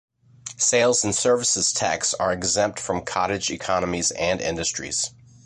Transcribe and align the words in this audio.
Sales 0.57 1.03
and 1.03 1.13
services 1.13 1.71
tax 1.71 2.15
are 2.15 2.33
exempt 2.33 2.79
from 2.79 3.05
cottage 3.05 3.51
economies 3.51 4.09
and 4.09 4.41
industries. 4.41 5.13